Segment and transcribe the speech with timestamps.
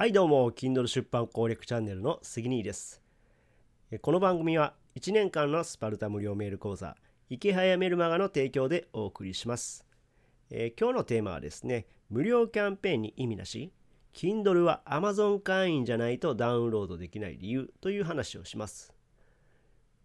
[0.00, 3.02] はいどうも Kindle 出版攻略チャンネルの杉兄です。
[4.00, 6.96] この番組は1年間のスパルタ無料メール講座
[7.28, 9.84] 池早メルマガの提供でお送りします、
[10.48, 13.74] えー、今日のテーマはですね無料キャンペーンに意味なし
[14.14, 18.94] Kindle は Amazon 会員じゃないとダウンロードできない理由という話をします、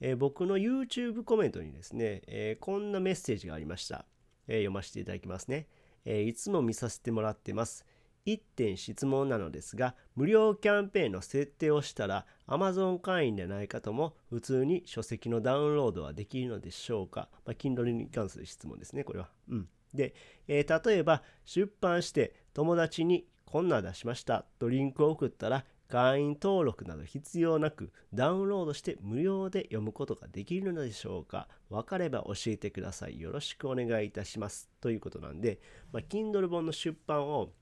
[0.00, 4.04] えー、僕の YouTube コメントにですね、えー、こんなメッセージがありました、
[4.48, 5.68] え読ませていただきますね、
[6.04, 7.84] えいつも見させてもらってます。
[8.26, 19.30] 1点質問なのですが、無料キャンペーンの設定をしたら Amazon 会員でない方も普通に書籍のダウンロードはできるのでしょうか、まあ、Kindle に関する質問ですね、これは。
[19.48, 19.68] うん。
[19.94, 20.14] で、
[20.48, 33.20] えー、例えば出版して友達にこんな出しましたとリンクを送ったら会員登録など必要なくダウンロードして無料で読むことができるのでしょうか分かれば教えてください。
[33.20, 34.68] よろしくお願いいたします。
[34.80, 35.60] ということなんで、
[35.92, 37.52] まあ、Kindle 本の出版を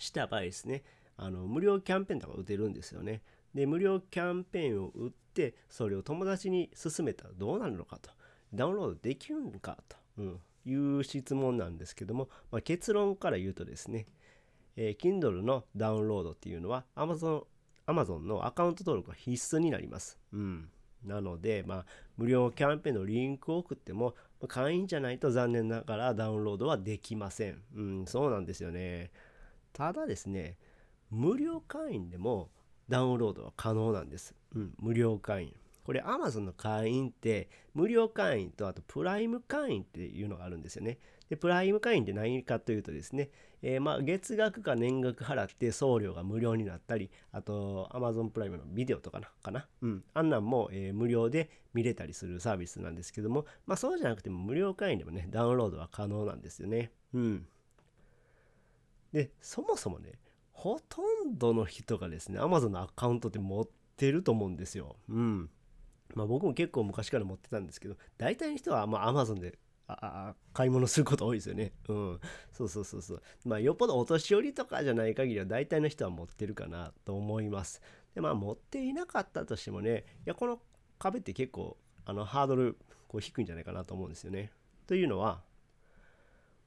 [0.00, 0.82] した場合ですね、
[1.16, 3.22] あの無料キャンペーンとか打てるんですよね。
[3.54, 8.10] で、無料キャンペーンを打って、それを友達に勧めたらどうなるのかと。
[8.54, 14.06] ダウンロードできるのかと、うん、いう質問なんですけども、まあ、結論から言うとですね、
[14.76, 17.44] えー、Kindle のダウンロードっていうのは Amazon,
[17.86, 20.18] Amazon のアカウント登録が必須になります。
[20.32, 20.68] うん。
[21.04, 24.14] なので、まあ、無料キャンペーンのリンクを送っても、
[24.48, 27.62] 会員じゃないと残念ながらダウンロードはできません。
[27.74, 29.10] うん、そうなんですよね。
[29.72, 30.56] ただですね、
[31.10, 32.50] 無料会員でも
[32.88, 34.34] ダウンロードは可能なんです。
[34.54, 35.54] うん、無料会員。
[35.84, 40.98] これ Amazon の会員って無料会員とあとプライム会員っていうのがあるんですよね。
[41.28, 43.30] で、プライム会員って何かというとですね、
[43.62, 49.66] えー、まあ月額か年額払って送料が無料になったり、あと Amazon プライムのビデオとかな、かな。
[49.80, 50.04] うん。
[50.12, 56.90] あんなんも、え、無料で見れたりするサービスなんですけども、まあそうじゃなくても無料会員でもね、ダウンロードは可能なんですよね。
[57.14, 57.46] うん。
[59.12, 60.12] で、そもそもね、
[60.52, 64.96] ほとんどの人がですね、Amazon のアカウントって持ってると思うんですよ。
[65.08, 65.50] うん。
[66.14, 71.72] まあ僕も結構昔から持ってたんですけど、大体の人はまあ Amazon であ買い物すること多いですよね。
[71.88, 72.20] うん。
[72.52, 73.22] そうそうそうそう。
[73.44, 77.80] まあよっぽどお年寄りとかじゃない限りは大体の人は持ってるかなと思います。
[78.14, 80.60] で、まあ持っていなかったとしてもね、いやこの
[80.98, 82.76] 壁って結構あのハードル
[83.08, 84.52] こう低いんじゃないかなと思うんですよね。
[84.86, 85.42] というのは、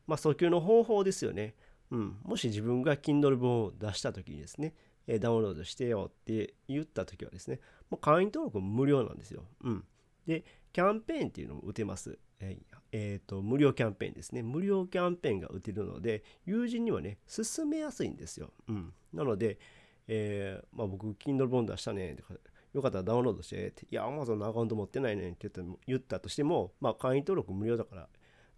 [0.08, 1.56] まあ訴求の方法ですよね。
[1.94, 4.74] うん、もし自分が Kindle 本を出した時にですね、
[5.06, 7.60] えダウンロードしてよって言った時はですね、
[7.92, 9.44] もう会員登録無料なんですよ。
[9.64, 9.84] うん。
[10.26, 12.18] で、キャンペーンっていうのも打てます。
[12.40, 14.42] えー、えー、と、無料キャンペーンですね。
[14.42, 18.54] 無料キャンペーンが打てるので、友人にはね、進めやすいんですよ。
[18.68, 18.94] うん。
[19.14, 19.60] なので、
[20.08, 22.34] えー、まあ僕、Kindle 本出したね、とか、
[22.74, 25.48] よかったらダウンロードしてって、いや、Amazon のアカウント持ってないねんって
[25.86, 28.10] 言ったとしても、まあ会員登録無料だから、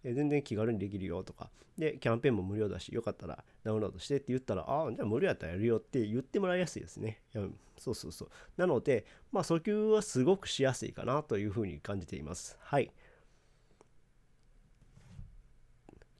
[0.04, 7.20] え全然気軽にできるよとか、で、キャンペーンも無料だし、よかったらダウンロードしてって言ったら、ああ、じゃあ無料やったらやるよって言ってもらいやすいですね。
[7.34, 8.28] うん、そうそうそう。
[8.56, 12.56] なので、まあ、訴求はすごくしやすいかなというふうに感じています。
[12.60, 12.90] はい。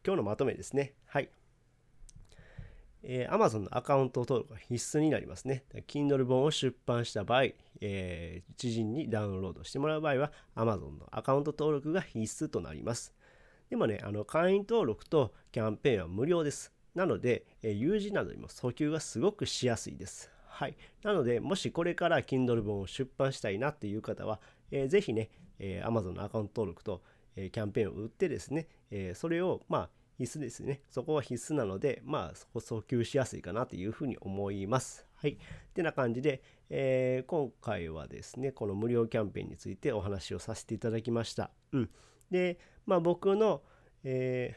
[0.04, 0.94] 今日のまとめですね。
[1.06, 1.30] はい。
[3.02, 5.64] えー、Amazon のアカウント登録が必須になりますね。
[5.86, 7.44] Kindle 本を出版した場合、
[7.80, 13.14] えー、知人にダウンロードしてもらう場合は Amazon のアカウント登録が必須となります。
[13.70, 16.72] でもね、あの会員登録とキャンペーンは無料です。
[16.94, 20.30] なので、え友人などにも訴求がすごくしやすいです。
[20.46, 20.76] はい。
[21.02, 24.40] なので、もしこれから Kindle 本を出版したいなっていう方は、
[24.70, 27.02] えー、ぜひね、えー、Amazon のアカウント登録と、
[27.34, 30.80] えー、キャンペーンを売ってですね、えそれを、まあ、必須ですね。
[30.90, 35.06] そこは必須なので、まあ、そこ訴求しやすいかなというふうに思います。
[35.16, 35.32] はい。
[35.32, 35.36] っ
[35.74, 41.50] てな感じで、えー、今回はですね、この無料キャンペーンについてお話をさせていただきました。
[41.72, 41.90] うん。
[42.30, 43.62] で、まあ、僕の、
[44.04, 44.56] え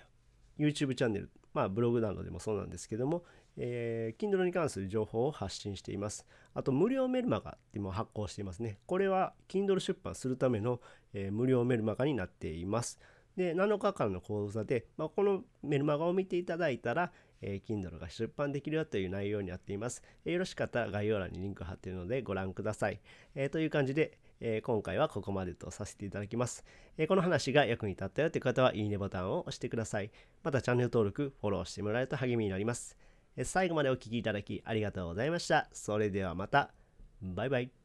[0.59, 3.23] ー、YouTube チャンネル、まあ、ブログなどでもそうなんですけども、
[3.57, 6.25] えー、Kindle に関する情報を発信しています。
[6.53, 8.77] あと、無料メルマガっても発行していますね。
[8.85, 10.79] これは Kindle 出版するための、
[11.13, 12.99] えー、無料メルマガになっています。
[13.35, 20.03] で、7日間の講座で、まあ、このメルマガを見ていただいたら、えー、Kindle が出版できるよという内容になっています。
[20.25, 22.99] えー、よろしかったら概要欄にリンク貼っているのでご覧ください。
[23.35, 26.63] えー、という感じで、え今回はここまでとさせていただきます、
[26.97, 30.11] えこの話が役に立ったよという方は、いいねボタンを押してください。
[30.43, 32.97] またチャンネル登録、フォローしてもらえると励みになります。
[33.35, 35.69] え最後までお聴きいただきありがとうございました。
[35.71, 36.71] それではまた。
[37.21, 37.78] バイバイ。